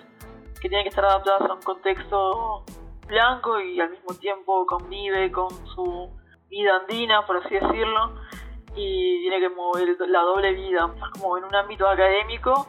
que 0.62 0.70
tienen 0.70 0.84
que 0.84 0.90
estar 0.90 1.04
adaptadas 1.04 1.50
a 1.50 1.54
un 1.56 1.64
contexto 1.64 2.64
blanco 3.08 3.60
y 3.60 3.82
al 3.82 3.90
mismo 3.90 4.14
tiempo 4.20 4.68
convive 4.68 5.32
con 5.32 5.50
su 5.74 6.12
vida 6.48 6.76
andina, 6.76 7.26
por 7.26 7.38
así 7.38 7.56
decirlo, 7.56 8.14
y 8.76 9.20
tiene 9.22 9.40
que 9.40 9.50
mover 9.50 9.98
la 10.10 10.22
doble 10.22 10.54
vida. 10.54 10.92
Estás 10.94 11.10
como 11.20 11.40
en 11.40 11.46
un 11.46 11.56
ámbito 11.56 11.88
académico, 11.90 12.68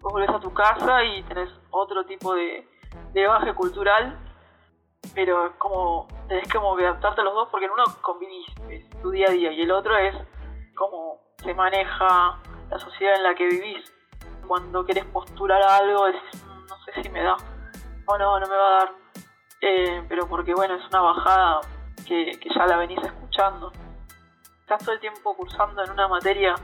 vos 0.00 0.14
volvés 0.14 0.30
a 0.30 0.40
tu 0.40 0.50
casa 0.54 1.04
y 1.04 1.22
tenés 1.24 1.50
otro 1.68 2.06
tipo 2.06 2.34
de, 2.34 2.66
de 3.12 3.26
baje 3.26 3.52
cultural, 3.52 4.25
pero 5.14 5.46
es 5.46 5.52
como 5.56 6.06
tenés 6.28 6.48
que 6.48 6.58
como 6.58 6.76
adaptarte 6.76 7.20
a 7.20 7.24
los 7.24 7.34
dos 7.34 7.48
porque 7.50 7.66
en 7.66 7.72
uno 7.72 7.84
convivís, 8.00 8.46
es 8.70 8.88
tu 9.02 9.10
día 9.10 9.26
a 9.28 9.32
día, 9.32 9.52
y 9.52 9.62
el 9.62 9.70
otro 9.70 9.96
es 9.96 10.14
cómo 10.74 11.20
se 11.42 11.54
maneja 11.54 12.38
la 12.70 12.78
sociedad 12.78 13.16
en 13.16 13.22
la 13.22 13.34
que 13.34 13.46
vivís. 13.46 13.92
Cuando 14.46 14.84
querés 14.84 15.04
postular 15.06 15.60
algo, 15.62 16.06
decís, 16.06 16.44
mm, 16.44 16.66
no 16.66 16.78
sé 16.84 17.02
si 17.02 17.08
me 17.08 17.22
da, 17.22 17.36
o 18.06 18.18
no, 18.18 18.38
no 18.38 18.46
me 18.46 18.56
va 18.56 18.68
a 18.68 18.78
dar. 18.78 18.92
Eh, 19.60 20.04
pero 20.08 20.28
porque 20.28 20.54
bueno, 20.54 20.74
es 20.74 20.86
una 20.88 21.00
bajada 21.00 21.60
que, 22.06 22.38
que 22.38 22.48
ya 22.54 22.66
la 22.66 22.76
venís 22.76 23.02
escuchando. 23.02 23.72
Estás 24.60 24.84
todo 24.84 24.92
el 24.92 25.00
tiempo 25.00 25.36
cursando 25.36 25.82
en 25.82 25.90
una 25.90 26.08
materia 26.08 26.54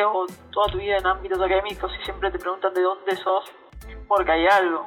o 0.00 0.26
toda 0.50 0.68
tu 0.68 0.78
vida 0.78 0.96
en 0.96 1.06
ámbitos 1.06 1.40
académicos 1.40 1.92
y 2.00 2.04
siempre 2.04 2.30
te 2.30 2.38
preguntan 2.38 2.72
de 2.72 2.82
dónde 2.82 3.16
sos, 3.16 3.44
porque 4.08 4.32
hay 4.32 4.46
algo. 4.46 4.84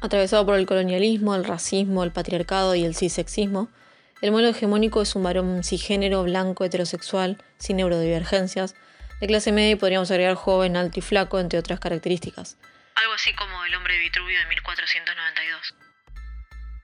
Atravesado 0.00 0.46
por 0.46 0.58
el 0.58 0.64
colonialismo, 0.64 1.34
el 1.34 1.44
racismo, 1.44 2.04
el 2.04 2.10
patriarcado 2.10 2.74
y 2.74 2.84
el 2.84 2.94
cisexismo, 2.94 3.68
el 4.22 4.32
modelo 4.32 4.48
hegemónico 4.48 5.02
es 5.02 5.14
un 5.14 5.22
varón 5.22 5.62
cisgénero, 5.62 6.22
blanco, 6.24 6.64
heterosexual, 6.64 7.36
sin 7.58 7.76
neurodivergencias, 7.76 8.74
de 9.20 9.26
clase 9.26 9.52
media 9.52 9.72
y 9.72 9.76
podríamos 9.76 10.10
agregar 10.10 10.36
joven, 10.36 10.76
alto 10.76 10.98
y 10.98 11.02
flaco, 11.02 11.38
entre 11.38 11.58
otras 11.58 11.80
características. 11.80 12.56
Algo 12.94 13.12
así 13.12 13.34
como 13.34 13.64
el 13.66 13.74
hombre 13.74 13.94
de 13.94 14.00
Vitruvio 14.00 14.38
de 14.38 14.46
1492. 14.46 15.74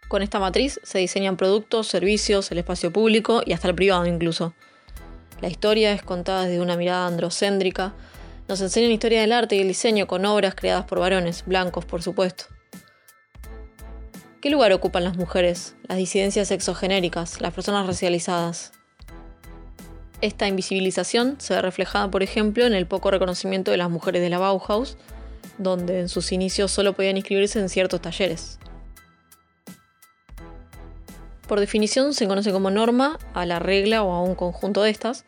Con 0.09 0.23
esta 0.23 0.39
matriz 0.39 0.79
se 0.83 0.99
diseñan 0.99 1.39
productos, 1.39 1.89
servicios, 1.89 2.51
el 2.53 2.59
espacio 2.59 2.93
público 2.93 3.43
y 3.45 3.55
hasta 3.55 3.69
el 3.69 3.75
privado 3.75 4.07
incluso. 4.07 4.55
La 5.41 5.49
historia 5.49 5.93
es 5.93 6.03
contada 6.03 6.45
desde 6.45 6.61
una 6.61 6.77
mirada 6.77 7.07
androcéntrica. 7.07 7.95
Nos 8.49 8.61
enseñan 8.61 8.93
historia 8.93 9.23
del 9.23 9.33
arte 9.33 9.57
y 9.57 9.61
el 9.61 9.69
diseño 9.69 10.07
con 10.07 10.25
obras 10.25 10.55
creadas 10.55 10.85
por 10.85 11.01
varones, 11.01 11.45
blancos 11.47 11.85
por 11.85 12.03
supuesto. 12.03 12.56
¿Qué 14.41 14.51
lugar 14.51 14.73
ocupan 14.73 15.03
las 15.03 15.17
mujeres, 15.17 15.77
las 15.89 15.97
disidencias 15.97 16.51
exogenéricas, 16.51 17.41
las 17.41 17.55
personas 17.55 17.87
racializadas? 17.87 18.73
Esta 20.21 20.47
invisibilización 20.47 21.37
se 21.41 21.55
ve 21.55 21.63
reflejada, 21.63 22.11
por 22.11 22.23
ejemplo, 22.23 22.67
en 22.67 22.75
el 22.75 22.87
poco 22.87 23.11
reconocimiento 23.11 23.71
de 23.71 23.79
las 23.79 23.89
mujeres 23.89 24.21
de 24.21 24.29
la 24.29 24.39
Bauhaus, 24.39 24.99
donde 25.57 26.01
en 26.01 26.11
sus 26.11 26.33
inicios 26.33 26.71
solo 26.71 26.93
podían 26.93 27.17
inscribirse 27.17 27.59
en 27.59 27.71
ciertos 27.71 28.03
talleres. 28.03 28.59
Por 31.49 31.59
definición 31.59 32.13
se 32.13 32.29
conoce 32.29 32.53
como 32.53 32.71
norma 32.71 33.19
a 33.33 33.47
la 33.47 33.59
regla 33.59 34.03
o 34.03 34.13
a 34.13 34.23
un 34.23 34.35
conjunto 34.35 34.83
de 34.83 34.91
estas, 34.91 35.25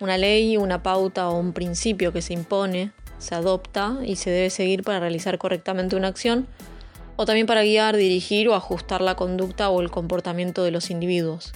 una 0.00 0.18
ley, 0.18 0.56
una 0.56 0.82
pauta 0.82 1.28
o 1.28 1.38
un 1.38 1.52
principio 1.52 2.12
que 2.12 2.22
se 2.22 2.32
impone, 2.32 2.90
se 3.18 3.36
adopta 3.36 3.98
y 4.04 4.16
se 4.16 4.30
debe 4.30 4.50
seguir 4.50 4.82
para 4.82 4.98
realizar 4.98 5.38
correctamente 5.38 5.94
una 5.94 6.08
acción, 6.08 6.48
o 7.20 7.26
también 7.26 7.48
para 7.48 7.64
guiar, 7.64 7.96
dirigir 7.96 8.48
o 8.48 8.54
ajustar 8.54 9.00
la 9.00 9.16
conducta 9.16 9.70
o 9.70 9.80
el 9.80 9.90
comportamiento 9.90 10.62
de 10.62 10.70
los 10.70 10.88
individuos. 10.88 11.52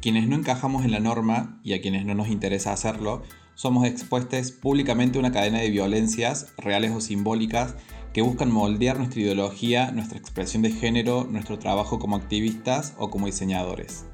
Quienes 0.00 0.26
no 0.26 0.34
encajamos 0.34 0.82
en 0.86 0.92
la 0.92 0.98
norma 0.98 1.60
y 1.62 1.74
a 1.74 1.82
quienes 1.82 2.06
no 2.06 2.14
nos 2.14 2.28
interesa 2.28 2.72
hacerlo, 2.72 3.22
somos 3.54 3.86
expuestos 3.86 4.50
públicamente 4.50 5.18
a 5.18 5.20
una 5.20 5.30
cadena 5.30 5.58
de 5.58 5.68
violencias, 5.68 6.54
reales 6.56 6.92
o 6.92 7.02
simbólicas, 7.02 7.74
que 8.14 8.22
buscan 8.22 8.50
moldear 8.50 8.96
nuestra 8.96 9.20
ideología, 9.20 9.90
nuestra 9.92 10.18
expresión 10.18 10.62
de 10.62 10.70
género, 10.70 11.28
nuestro 11.30 11.58
trabajo 11.58 11.98
como 11.98 12.16
activistas 12.16 12.94
o 12.96 13.10
como 13.10 13.26
diseñadores. 13.26 14.06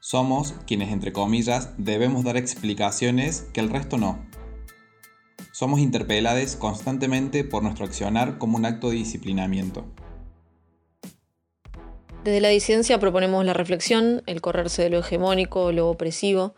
Somos 0.00 0.52
quienes, 0.66 0.92
entre 0.92 1.14
comillas, 1.14 1.70
debemos 1.78 2.22
dar 2.22 2.36
explicaciones 2.36 3.46
que 3.54 3.60
el 3.60 3.70
resto 3.70 3.96
no. 3.96 4.33
Somos 5.52 5.80
interpelados 5.80 6.56
constantemente 6.56 7.44
por 7.44 7.62
nuestro 7.62 7.84
accionar 7.84 8.38
como 8.38 8.56
un 8.56 8.66
acto 8.66 8.90
de 8.90 8.96
disciplinamiento. 8.96 9.84
Desde 12.24 12.40
la 12.40 12.48
disidencia 12.48 12.98
proponemos 12.98 13.44
la 13.44 13.52
reflexión, 13.52 14.22
el 14.26 14.40
correrse 14.40 14.82
de 14.82 14.90
lo 14.90 14.98
hegemónico, 15.00 15.72
lo 15.72 15.90
opresivo, 15.90 16.54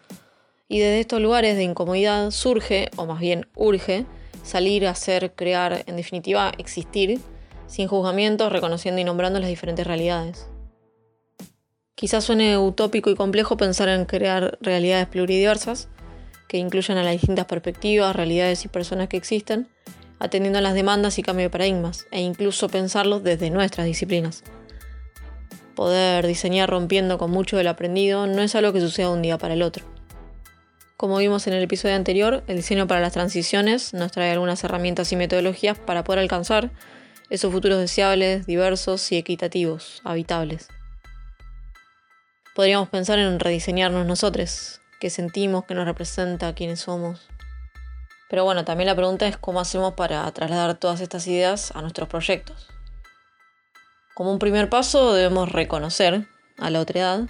y 0.69 0.79
desde 0.79 1.01
estos 1.01 1.21
lugares 1.21 1.57
de 1.57 1.65
incomodidad 1.65 2.31
surge, 2.31 2.89
o 2.97 3.07
más 3.07 3.21
bien 3.21 3.49
urge, 3.57 4.07
salir, 4.43 4.87
hacer, 4.87 5.35
crear, 5.35 5.83
en 5.87 5.97
definitiva, 5.97 6.53
existir, 6.59 7.21
sin 7.67 7.89
juzgamientos, 7.89 8.53
reconociendo 8.53 9.01
y 9.01 9.05
nombrando 9.05 9.41
las 9.41 9.49
diferentes 9.49 9.87
realidades. 9.87 10.49
Quizás 11.97 12.25
suene 12.25 12.59
utópico 12.59 13.11
y 13.11 13.17
complejo 13.17 13.57
pensar 13.57 13.89
en 13.89 14.05
crear 14.05 14.59
realidades 14.61 15.09
pluridiversas, 15.09 15.89
que 16.49 16.59
incluyan 16.59 16.99
a 16.99 17.03
las 17.03 17.13
distintas 17.13 17.47
perspectivas, 17.47 18.15
realidades 18.15 18.65
y 18.65 18.69
personas 18.69 19.09
que 19.09 19.17
existen, 19.17 19.69
atendiendo 20.19 20.59
a 20.59 20.63
las 20.63 20.75
demandas 20.75 21.19
y 21.19 21.23
cambio 21.23 21.47
de 21.47 21.51
paradigmas, 21.51 22.07
e 22.11 22.21
incluso 22.21 22.69
pensarlos 22.69 23.23
desde 23.23 23.51
nuestras 23.51 23.87
disciplinas. 23.87 24.45
Poder 25.75 26.27
diseñar 26.27 26.71
rompiendo 26.71 27.19
con 27.19 27.31
mucho 27.31 27.57
del 27.57 27.69
aprendido 27.69 28.27
no 28.27 28.43
es 28.43 28.55
algo 28.55 28.73
que 28.73 28.81
suceda 28.81 29.11
un 29.11 29.23
día 29.23 29.37
para 29.37 29.55
el 29.55 29.63
otro. 29.63 29.85
Como 30.97 31.19
vimos 31.19 31.47
en 31.47 31.53
el 31.53 31.63
episodio 31.63 31.95
anterior, 31.95 32.43
el 32.47 32.57
diseño 32.57 32.87
para 32.87 33.03
las 33.03 33.13
transiciones 33.13 33.93
nos 33.93 34.13
trae 34.13 34.33
algunas 34.33 34.65
herramientas 34.65 35.13
y 35.13 35.17
metodologías 35.17 35.79
para 35.79 36.03
poder 36.03 36.21
alcanzar 36.21 36.71
esos 37.29 37.53
futuros 37.53 37.79
deseables, 37.79 38.47
diversos 38.47 39.13
y 39.13 39.17
equitativos, 39.17 40.01
habitables. 40.05 40.69
Podríamos 42.55 42.89
pensar 42.89 43.19
en 43.19 43.39
rediseñarnos 43.39 44.07
nosotros, 44.07 44.81
qué 45.01 45.11
sentimos, 45.11 45.65
qué 45.65 45.75
nos 45.75 45.87
representa, 45.87 46.55
quiénes 46.55 46.81
somos. 46.81 47.29
Pero 48.29 48.45
bueno, 48.45 48.65
también 48.65 48.89
la 48.89 48.97
pregunta 48.97 49.27
es 49.27 49.37
cómo 49.37 49.61
hacemos 49.61 49.95
para 49.95 50.31
trasladar 50.33 50.75
todas 50.75 51.01
estas 51.01 51.27
ideas 51.27 51.73
a 51.75 51.83
nuestros 51.83 52.09
proyectos. 52.09 52.69
Como 54.15 54.33
un 54.33 54.39
primer 54.39 54.69
paso 54.69 55.15
debemos 55.15 55.53
reconocer 55.53 56.27
a 56.59 56.71
la 56.71 56.81
otredad 56.81 57.29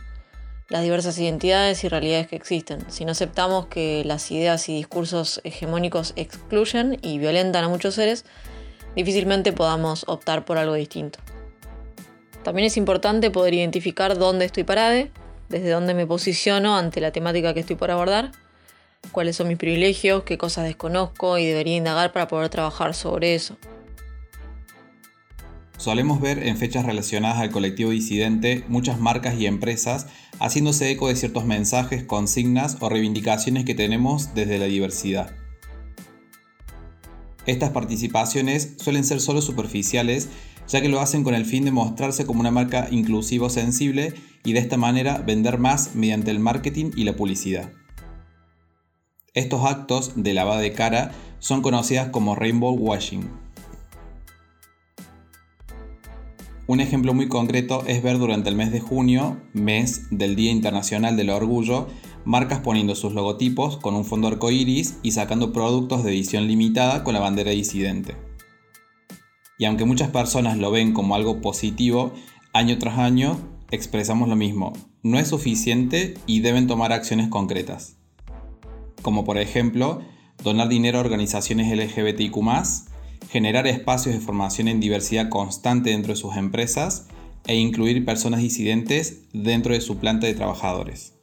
las 0.69 0.83
diversas 0.83 1.19
identidades 1.19 1.85
y 1.85 1.89
realidades 1.89 2.29
que 2.29 2.37
existen. 2.37 2.91
Si 2.91 3.05
no 3.05 3.13
aceptamos 3.13 3.67
que 3.67 4.05
las 4.05 4.31
ideas 4.31 4.69
y 4.69 4.75
discursos 4.75 5.41
hegemónicos 5.45 6.13
excluyen 6.17 6.99
y 7.03 7.19
violentan 7.19 7.65
a 7.65 7.69
muchos 7.69 7.95
seres, 7.95 8.25
difícilmente 8.95 9.53
podamos 9.53 10.05
optar 10.09 10.45
por 10.45 10.59
algo 10.59 10.75
distinto. 10.75 11.19
También 12.43 12.67
es 12.67 12.77
importante 12.77 13.31
poder 13.31 13.55
identificar 13.55 14.17
dónde 14.17 14.45
estoy 14.45 14.65
parada, 14.65 15.09
desde 15.49 15.71
dónde 15.71 15.95
me 15.95 16.07
posiciono 16.07 16.77
ante 16.77 17.01
la 17.01 17.13
temática 17.13 17.55
que 17.55 17.61
estoy 17.61 17.77
por 17.77 17.91
abordar, 17.91 18.33
cuáles 19.13 19.37
son 19.37 19.49
mis 19.49 19.59
privilegios, 19.59 20.25
qué 20.25 20.39
cosas 20.39 20.65
desconozco 20.65 21.39
y 21.39 21.47
debería 21.47 21.77
indagar 21.77 22.13
para 22.13 22.29
poder 22.29 22.49
trabajar 22.49 22.95
sobre 22.95 23.35
eso. 23.35 23.57
Solemos 25.79 26.21
ver 26.21 26.39
en 26.43 26.57
fechas 26.57 26.87
relacionadas 26.87 27.39
al 27.39 27.51
colectivo 27.51 27.91
disidente 27.91 28.65
muchas 28.67 28.99
marcas 28.99 29.39
y 29.39 29.47
empresas 29.47 30.07
haciéndose 30.41 30.91
eco 30.91 31.09
de 31.09 31.17
ciertos 31.17 31.45
mensajes, 31.45 32.03
consignas 32.05 32.79
o 32.81 32.89
reivindicaciones 32.89 33.65
que 33.65 33.75
tenemos 33.75 34.35
desde 34.35 34.59
la 34.59 34.67
diversidad. 34.67 35.31
Estas 37.47 37.71
participaciones 37.71 38.75
suelen 38.79 39.05
ser 39.05 39.21
solo 39.21 39.41
superficiales, 39.41 40.29
ya 40.69 40.81
que 40.81 40.89
lo 40.89 41.01
hacen 41.01 41.25
con 41.25 41.35
el 41.35 41.45
fin 41.45 41.65
de 41.65 41.71
mostrarse 41.71 42.27
como 42.27 42.41
una 42.41 42.51
marca 42.51 42.89
inclusiva 42.91 43.47
o 43.47 43.51
sensible 43.51 44.15
y 44.45 44.53
de 44.53 44.61
esta 44.61 44.77
manera 44.77 45.19
vender 45.19 45.59
más 45.59 45.95
mediante 45.95 46.31
el 46.31 46.39
marketing 46.39 46.91
y 46.97 47.05
la 47.05 47.17
publicidad. 47.17 47.73
Estos 49.35 49.65
actos 49.65 50.13
de 50.17 50.35
lavada 50.35 50.61
de 50.61 50.73
cara 50.73 51.13
son 51.39 51.63
conocidas 51.63 52.09
como 52.09 52.35
rainbow 52.35 52.75
washing 52.75 53.29
Un 56.69 56.81
ejemplo 56.81 57.15
muy 57.15 57.29
concreto 57.29 57.85
es 57.87 58.03
ver 58.03 58.19
durante 58.19 58.49
el 58.49 58.57
mes 58.57 58.73
de 58.73 58.81
junio, 58.81 59.37
mes 59.53 60.09
del 60.11 60.35
Día 60.35 60.51
Internacional 60.51 61.17
del 61.17 61.31
Orgullo, 61.31 61.87
marcas 62.25 62.59
poniendo 62.59 62.97
sus 62.97 63.13
logotipos 63.13 63.77
con 63.77 63.95
un 63.95 64.05
fondo 64.05 64.27
arcoíris 64.27 64.99
y 65.05 65.13
sacando 65.13 65.53
productos 65.53 66.03
de 66.03 66.11
edición 66.11 66.49
limitada 66.49 67.05
con 67.05 67.15
la 67.15 67.21
bandera 67.21 67.53
disidente. 67.53 68.26
Y 69.59 69.65
aunque 69.65 69.85
muchas 69.85 70.11
personas 70.11 70.59
lo 70.59 70.71
ven 70.71 70.93
como 70.93 71.15
algo 71.15 71.41
positivo, 71.41 72.13
año 72.53 72.79
tras 72.79 72.99
año 72.99 73.39
expresamos 73.71 74.29
lo 74.29 74.37
mismo, 74.37 74.73
no 75.03 75.19
es 75.19 75.29
suficiente 75.29 76.15
y 76.27 76.41
deben 76.41 76.67
tomar 76.67 76.93
acciones 76.93 77.29
concretas. 77.29 77.97
Como 79.03 79.25
por 79.25 79.39
ejemplo, 79.39 80.03
donar 80.43 80.69
dinero 80.69 80.99
a 80.99 81.01
organizaciones 81.01 81.75
LGBTIQ 81.75 82.37
generar 83.29 83.67
espacios 83.67 84.15
de 84.15 84.21
formación 84.21 84.69
en 84.69 84.81
diversidad 84.81 85.29
constante 85.29 85.91
dentro 85.91 86.13
de 86.13 86.21
sus 86.21 86.37
empresas 86.37 87.09
e 87.47 87.57
incluir 87.57 88.05
personas 88.05 88.41
disidentes 88.41 89.23
dentro 89.33 89.73
de 89.73 89.81
su 89.81 89.99
planta 89.99 90.27
de 90.27 90.35
trabajadores. 90.35 91.16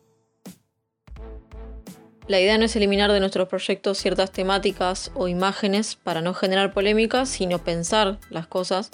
La 2.28 2.40
idea 2.40 2.58
no 2.58 2.66
es 2.66 2.76
eliminar 2.76 3.12
de 3.12 3.20
nuestros 3.20 3.50
proyectos 3.50 3.98
ciertas 3.98 4.32
temáticas 4.32 5.12
o 5.14 5.28
imágenes 5.28 5.96
para 5.96 6.22
no 6.22 6.34
generar 6.34 6.74
polémicas, 6.74 7.28
sino 7.28 7.60
pensar 7.60 8.18
las 8.30 8.48
cosas 8.48 8.92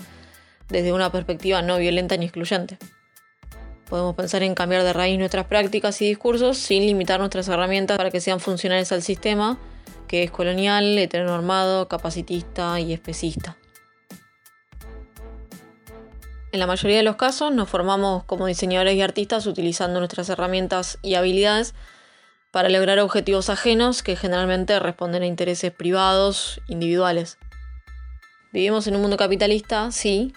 desde 0.68 0.94
una 0.94 1.12
perspectiva 1.12 1.62
no 1.62 1.78
violenta 1.78 2.18
ni 2.18 2.26
excluyente. 2.26 2.80
Podemos 3.88 4.16
pensar 4.16 4.42
en 4.44 4.56
cambiar 4.56 4.84
de 4.84 4.94
raíz 4.94 5.20
nuestras 5.20 5.46
prácticas 5.46 6.02
y 6.02 6.08
discursos 6.08 6.58
sin 6.58 6.86
limitar 6.86 7.20
nuestras 7.20 7.48
herramientas 7.48 7.98
para 7.98 8.12
que 8.12 8.22
sean 8.22 8.40
funcionales 8.40 8.92
al 8.92 9.04
sistema, 9.04 9.60
que 10.08 10.24
es 10.24 10.32
colonial, 10.32 10.98
heteronormado, 10.98 11.88
capacitista 11.88 12.80
y 12.80 12.94
especista. 12.94 13.58
En 16.52 16.60
la 16.60 16.66
mayoría 16.66 16.98
de 16.98 17.04
los 17.04 17.16
casos 17.16 17.52
nos 17.52 17.70
formamos 17.70 18.24
como 18.24 18.48
diseñadores 18.48 18.96
y 18.96 19.02
artistas 19.02 19.46
utilizando 19.46 20.00
nuestras 20.00 20.30
herramientas 20.30 20.98
y 21.04 21.14
habilidades 21.14 21.76
para 22.52 22.70
lograr 22.70 23.00
objetivos 23.00 23.50
ajenos 23.50 24.02
que 24.02 24.16
generalmente 24.16 24.80
responden 24.80 25.24
a 25.24 25.28
intereses 25.28 25.72
privados, 25.72 26.62
individuales. 26.68 27.38
Vivimos 28.52 28.88
en 28.88 28.96
un 28.96 29.02
mundo 29.02 29.18
capitalista, 29.18 29.92
sí, 29.92 30.34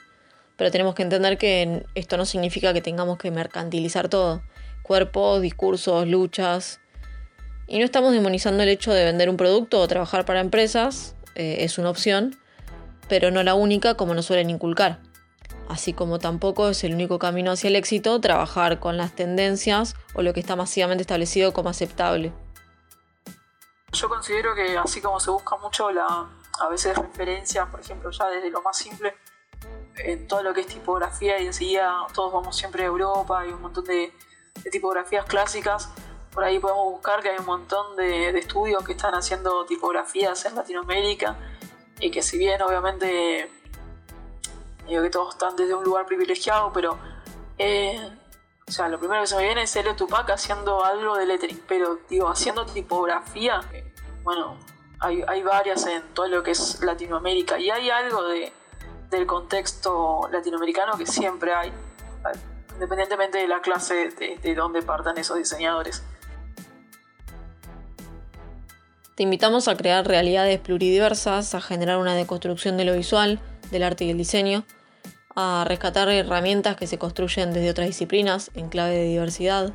pero 0.57 0.71
tenemos 0.71 0.95
que 0.95 1.03
entender 1.03 1.39
que 1.39 1.85
esto 1.95 2.17
no 2.17 2.27
significa 2.27 2.75
que 2.75 2.83
tengamos 2.83 3.19
que 3.19 3.31
mercantilizar 3.31 4.09
todo. 4.09 4.43
Cuerpos, 4.83 5.41
discursos, 5.41 6.07
luchas. 6.07 6.81
Y 7.67 7.79
no 7.79 7.85
estamos 7.85 8.13
demonizando 8.13 8.63
el 8.63 8.69
hecho 8.69 8.93
de 8.93 9.05
vender 9.05 9.31
un 9.31 9.37
producto 9.37 9.81
o 9.81 9.89
trabajar 9.89 10.27
para 10.27 10.41
empresas, 10.41 11.15
eh, 11.35 11.59
es 11.61 11.79
una 11.79 11.89
opción, 11.89 12.37
pero 13.09 13.31
no 13.31 13.43
la 13.43 13.55
única 13.55 13.95
como 13.95 14.15
nos 14.15 14.27
suelen 14.27 14.51
inculcar 14.51 14.99
así 15.73 15.95
como 15.95 16.19
tampoco 16.19 16.69
es 16.69 16.85
el 16.85 16.95
único 16.95 17.19
camino 17.19 17.51
hacia 17.51 17.69
el 17.69 17.77
éxito 17.77 18.21
trabajar 18.21 18.79
con 18.79 18.97
las 18.97 19.13
tendencias 19.13 19.97
o 20.15 20.23
lo 20.23 20.33
que 20.35 20.41
está 20.41 20.55
masivamente 20.55 21.03
establecido 21.03 21.53
como 21.53 21.71
aceptable. 21.71 22.33
Yo 23.93 24.09
considero 24.09 24.55
que 24.55 24.79
así 24.79 25.01
como 25.01 25.19
se 25.19 25.31
busca 25.31 25.57
mucho 25.57 25.91
la, 25.91 26.29
a 26.61 26.69
veces 26.69 26.97
referencias, 26.97 27.69
por 27.69 27.81
ejemplo, 27.81 28.11
ya 28.11 28.29
desde 28.29 28.51
lo 28.51 28.63
más 28.63 28.77
simple, 28.77 29.15
en 29.97 30.27
todo 30.27 30.43
lo 30.43 30.55
que 30.55 30.61
es 30.61 30.67
tipografía 30.67 31.41
y 31.41 31.47
enseguida 31.47 32.07
todos 32.15 32.33
vamos 32.33 32.57
siempre 32.57 32.83
a 32.83 32.87
Europa, 32.87 33.41
hay 33.41 33.51
un 33.51 33.61
montón 33.61 33.85
de, 33.85 34.13
tipografías 34.71 35.25
clásicas, 35.25 35.89
por 36.33 36.45
ahí 36.45 36.59
podemos 36.59 36.85
buscar 36.85 37.23
que 37.23 37.31
hay 37.31 37.39
un 37.39 37.47
montón 37.47 37.97
de, 37.97 38.33
de 38.33 38.39
estudios 38.39 38.85
que 38.85 38.93
están 38.93 39.15
haciendo 39.15 39.65
tipografías 39.67 40.45
en 40.45 40.55
Latinoamérica 40.55 41.37
y 42.01 42.11
que 42.11 42.23
si 42.23 42.39
bien 42.39 42.61
obviamente 42.63 43.51
que 45.01 45.11
todos 45.11 45.35
están 45.35 45.57
desde 45.57 45.75
un 45.75 45.85
lugar 45.85 46.05
privilegiado, 46.05 46.73
pero 46.73 46.99
eh, 47.57 48.11
o 48.67 48.71
sea, 48.71 48.89
lo 48.89 48.99
primero 48.99 49.21
que 49.21 49.27
se 49.27 49.37
me 49.37 49.45
viene 49.45 49.63
es 49.63 49.77
Helio 49.77 49.95
Tupac 49.97 50.31
haciendo 50.31 50.85
algo 50.85 51.17
de 51.17 51.27
lettering, 51.27 51.63
pero 51.67 51.99
digo, 52.09 52.29
haciendo 52.29 52.65
tipografía, 52.65 53.61
bueno, 54.23 54.59
hay, 54.99 55.23
hay, 55.27 55.43
varias 55.43 55.87
en 55.87 56.03
todo 56.15 56.29
lo 56.29 56.43
que 56.43 56.53
es 56.53 56.81
Latinoamérica 56.81 57.59
y 57.59 57.71
hay 57.71 57.91
algo 57.91 58.27
de, 58.29 58.53
del 59.11 59.27
contexto 59.27 60.29
latinoamericano 60.31 60.97
que 60.97 61.07
siempre 61.07 61.53
hay, 61.53 61.73
independientemente 62.75 63.39
de 63.39 63.49
la 63.49 63.61
clase 63.61 64.11
de, 64.11 64.39
de 64.39 64.55
donde 64.55 64.83
partan 64.83 65.19
esos 65.19 65.37
diseñadores. 65.37 66.03
Te 69.17 69.25
invitamos 69.25 69.69
a 69.69 69.77
crear 69.77 70.07
realidades 70.07 70.59
pluridiversas, 70.61 71.55
a 71.55 71.61
generar 71.61 71.99
una 71.99 72.15
deconstrucción 72.15 72.77
de 72.77 72.85
lo 72.85 72.95
visual, 72.95 73.41
del 73.71 73.83
arte 73.83 74.05
y 74.05 74.11
el 74.11 74.19
diseño, 74.19 74.65
a 75.35 75.65
rescatar 75.67 76.09
herramientas 76.09 76.77
que 76.77 76.87
se 76.87 76.99
construyen 76.99 77.53
desde 77.53 77.71
otras 77.71 77.87
disciplinas 77.87 78.51
en 78.55 78.69
clave 78.69 78.97
de 78.97 79.05
diversidad, 79.05 79.73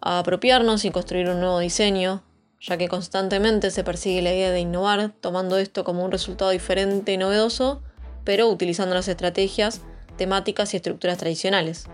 a 0.00 0.18
apropiarnos 0.20 0.84
y 0.84 0.90
construir 0.90 1.28
un 1.28 1.40
nuevo 1.40 1.58
diseño, 1.58 2.22
ya 2.60 2.76
que 2.76 2.88
constantemente 2.88 3.70
se 3.70 3.84
persigue 3.84 4.22
la 4.22 4.32
idea 4.32 4.50
de 4.50 4.60
innovar, 4.60 5.12
tomando 5.20 5.58
esto 5.58 5.84
como 5.84 6.04
un 6.04 6.10
resultado 6.10 6.50
diferente 6.50 7.12
y 7.12 7.16
novedoso, 7.16 7.82
pero 8.24 8.48
utilizando 8.48 8.94
las 8.94 9.08
estrategias, 9.08 9.82
temáticas 10.16 10.74
y 10.74 10.76
estructuras 10.76 11.18
tradicionales. 11.18 11.86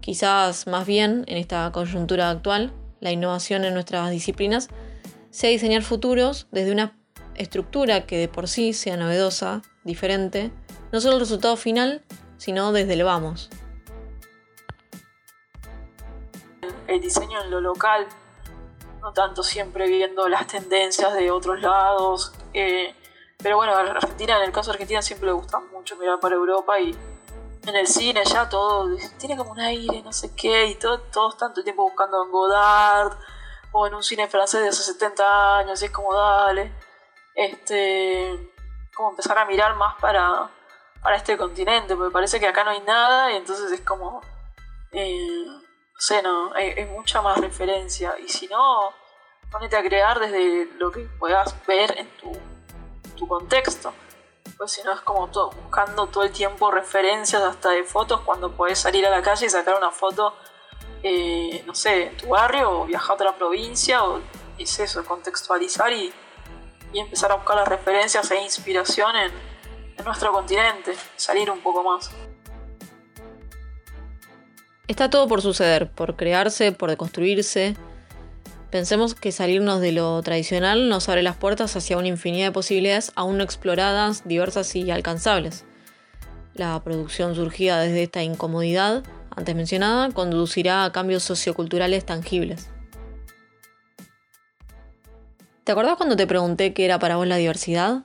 Quizás 0.00 0.66
más 0.66 0.86
bien, 0.86 1.24
en 1.28 1.36
esta 1.36 1.70
coyuntura 1.72 2.30
actual, 2.30 2.72
la 3.00 3.10
innovación 3.10 3.64
en 3.64 3.74
nuestras 3.74 4.10
disciplinas 4.10 4.68
sea 5.30 5.50
diseñar 5.50 5.82
futuros 5.82 6.46
desde 6.50 6.72
una 6.72 6.96
estructura 7.34 8.06
que 8.06 8.18
de 8.18 8.28
por 8.28 8.48
sí 8.48 8.72
sea 8.72 8.96
novedosa, 8.96 9.62
diferente, 9.84 10.52
no 10.92 11.00
solo 11.00 11.14
el 11.14 11.20
resultado 11.20 11.56
final, 11.56 12.02
sino 12.36 12.72
desde 12.72 12.92
el 12.92 13.04
vamos. 13.04 13.48
El 16.86 17.00
diseño 17.00 17.42
en 17.42 17.50
lo 17.50 17.60
local, 17.60 18.06
no 19.00 19.12
tanto 19.12 19.42
siempre 19.42 19.88
viendo 19.88 20.28
las 20.28 20.46
tendencias 20.46 21.14
de 21.14 21.30
otros 21.30 21.60
lados, 21.60 22.32
eh, 22.52 22.94
pero 23.38 23.56
bueno, 23.56 23.74
Argentina, 23.74 24.36
en 24.36 24.44
el 24.44 24.52
caso 24.52 24.70
de 24.70 24.74
Argentina 24.74 25.02
siempre 25.02 25.26
le 25.26 25.32
gusta 25.32 25.58
mucho 25.58 25.96
mirar 25.96 26.20
para 26.20 26.36
Europa 26.36 26.78
y 26.78 26.96
en 27.66 27.76
el 27.76 27.86
cine 27.86 28.22
ya 28.24 28.48
todo 28.48 28.96
tiene 29.18 29.36
como 29.36 29.52
un 29.52 29.60
aire, 29.60 30.02
no 30.02 30.12
sé 30.12 30.34
qué, 30.34 30.66
y 30.66 30.74
todo, 30.74 31.00
todos 31.00 31.36
tanto 31.38 31.64
tiempo 31.64 31.82
buscando 31.82 32.22
en 32.24 32.30
Godard 32.30 33.16
o 33.72 33.86
en 33.86 33.94
un 33.94 34.02
cine 34.02 34.28
francés 34.28 34.60
de 34.60 34.68
hace 34.68 34.82
70 34.82 35.58
años, 35.58 35.80
y 35.80 35.86
es 35.86 35.90
como 35.90 36.14
dale 36.14 36.72
este, 37.34 38.52
como 38.94 39.10
empezar 39.10 39.38
a 39.38 39.46
mirar 39.46 39.74
más 39.76 39.96
para, 40.00 40.50
para 41.02 41.16
este 41.16 41.36
continente, 41.36 41.96
porque 41.96 42.12
parece 42.12 42.38
que 42.38 42.46
acá 42.46 42.64
no 42.64 42.70
hay 42.70 42.80
nada 42.80 43.32
y 43.32 43.36
entonces 43.36 43.72
es 43.72 43.80
como, 43.80 44.20
eh, 44.92 45.44
no 45.46 46.00
sé, 46.00 46.22
no, 46.22 46.52
hay, 46.54 46.84
mucha 46.86 47.20
más 47.20 47.38
referencia 47.38 48.14
y 48.24 48.28
si 48.28 48.46
no, 48.46 48.92
ponete 49.50 49.76
a 49.76 49.82
crear 49.82 50.20
desde 50.20 50.66
lo 50.78 50.92
que 50.92 51.00
puedas 51.18 51.54
ver 51.66 51.98
en 51.98 52.08
tu, 52.16 52.32
tu 53.16 53.26
contexto. 53.26 53.92
Pues 54.56 54.72
si 54.72 54.82
no 54.84 54.92
es 54.92 55.00
como 55.00 55.28
todo, 55.28 55.50
buscando 55.50 56.06
todo 56.06 56.22
el 56.22 56.30
tiempo 56.30 56.70
referencias 56.70 57.42
hasta 57.42 57.70
de 57.70 57.82
fotos 57.82 58.20
cuando 58.20 58.52
puedes 58.52 58.78
salir 58.78 59.04
a 59.04 59.10
la 59.10 59.22
calle 59.22 59.46
y 59.46 59.50
sacar 59.50 59.76
una 59.76 59.90
foto, 59.90 60.36
eh, 61.02 61.64
no 61.66 61.74
sé, 61.74 62.08
en 62.08 62.16
tu 62.16 62.28
barrio 62.28 62.70
o 62.70 62.84
viajar 62.84 63.10
a 63.10 63.14
otra 63.14 63.36
provincia 63.36 64.04
o 64.04 64.20
es 64.56 64.78
eso, 64.78 65.04
contextualizar 65.04 65.92
y, 65.92 66.12
y 66.92 67.00
empezar 67.00 67.32
a 67.32 67.36
buscar 67.36 67.56
las 67.56 67.66
referencias 67.66 68.30
e 68.30 68.36
inspiración 68.40 69.16
en, 69.16 69.51
nuestro 70.04 70.32
continente, 70.32 70.92
salir 71.16 71.50
un 71.50 71.60
poco 71.60 71.82
más. 71.82 72.10
Está 74.88 75.08
todo 75.08 75.28
por 75.28 75.40
suceder, 75.42 75.90
por 75.90 76.16
crearse, 76.16 76.72
por 76.72 76.90
deconstruirse. 76.90 77.76
Pensemos 78.70 79.14
que 79.14 79.32
salirnos 79.32 79.80
de 79.80 79.92
lo 79.92 80.20
tradicional 80.22 80.88
nos 80.88 81.08
abre 81.08 81.22
las 81.22 81.36
puertas 81.36 81.76
hacia 81.76 81.98
una 81.98 82.08
infinidad 82.08 82.46
de 82.46 82.52
posibilidades 82.52 83.12
aún 83.14 83.38
no 83.38 83.44
exploradas, 83.44 84.26
diversas 84.26 84.74
y 84.74 84.90
alcanzables. 84.90 85.64
La 86.54 86.78
producción 86.82 87.34
surgida 87.34 87.80
desde 87.80 88.02
esta 88.02 88.22
incomodidad, 88.22 89.02
antes 89.34 89.54
mencionada, 89.54 90.10
conducirá 90.10 90.84
a 90.84 90.92
cambios 90.92 91.22
socioculturales 91.22 92.04
tangibles. 92.04 92.68
¿Te 95.64 95.72
acordás 95.72 95.96
cuando 95.96 96.16
te 96.16 96.26
pregunté 96.26 96.74
qué 96.74 96.84
era 96.84 96.98
para 96.98 97.16
vos 97.16 97.26
la 97.26 97.36
diversidad? 97.36 98.02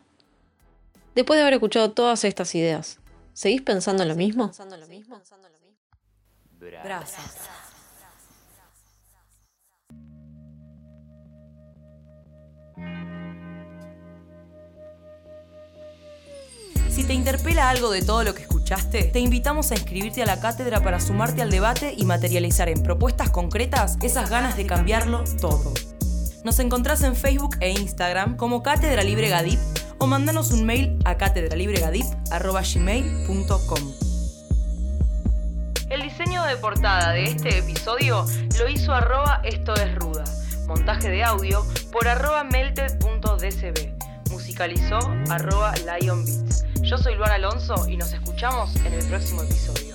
Después 1.17 1.39
de 1.39 1.41
haber 1.41 1.55
escuchado 1.55 1.93
todas 1.93 2.23
estas 2.25 2.53
ideas, 2.53 2.99
¿seguís 3.33 3.63
pensando 3.63 4.03
en 4.03 4.09
lo 4.09 4.15
mismo? 4.15 4.51
Gracias. 6.83 7.25
Si 16.87 17.03
te 17.03 17.15
interpela 17.15 17.71
algo 17.71 17.89
de 17.89 18.03
todo 18.03 18.23
lo 18.23 18.35
que 18.35 18.43
escuchaste, 18.43 19.05
te 19.05 19.19
invitamos 19.19 19.71
a 19.71 19.73
inscribirte 19.73 20.21
a 20.21 20.27
la 20.27 20.39
cátedra 20.39 20.83
para 20.83 20.99
sumarte 20.99 21.41
al 21.41 21.49
debate 21.49 21.95
y 21.97 22.05
materializar 22.05 22.69
en 22.69 22.83
propuestas 22.83 23.31
concretas 23.31 23.97
esas 24.03 24.29
ganas 24.29 24.55
de 24.55 24.67
cambiarlo 24.67 25.23
todo. 25.41 25.73
Nos 26.43 26.59
encontrás 26.59 27.01
en 27.01 27.15
Facebook 27.15 27.57
e 27.59 27.71
Instagram 27.71 28.37
como 28.37 28.61
Cátedra 28.61 29.01
Libre 29.01 29.29
Gadip 29.29 29.59
o 29.99 30.07
mandanos 30.07 30.51
un 30.51 30.65
mail 30.65 30.97
a 31.05 31.15
catedralibregadip.gmail.com 31.17 33.93
El 35.89 36.01
diseño 36.01 36.43
de 36.43 36.57
portada 36.57 37.13
de 37.13 37.23
este 37.23 37.59
episodio 37.59 38.25
lo 38.59 38.67
hizo 38.69 38.93
arroba 38.93 39.41
esto 39.43 39.73
es 39.75 39.95
ruda. 39.95 40.25
Montaje 40.67 41.09
de 41.09 41.23
audio 41.23 41.65
por 41.91 42.07
arroba 42.07 42.43
melted.dcb. 42.43 44.31
Musicalizó 44.31 44.99
arroba 45.29 45.73
lionbeats. 45.99 46.65
Yo 46.81 46.97
soy 46.97 47.15
Luan 47.15 47.31
Alonso 47.31 47.87
y 47.87 47.97
nos 47.97 48.13
escuchamos 48.13 48.75
en 48.85 48.93
el 48.93 49.05
próximo 49.07 49.43
episodio. 49.43 49.86